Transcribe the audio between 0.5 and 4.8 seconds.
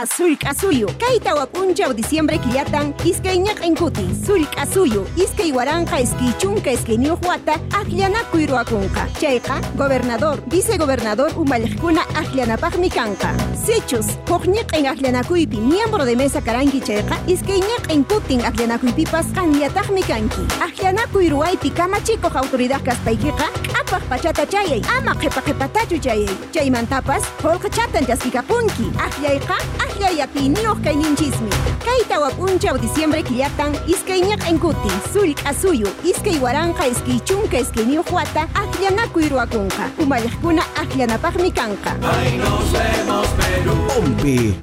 suyu. Kayta wapunchaw diciembre killatan iskay ñaq'inkuti. Sullk'a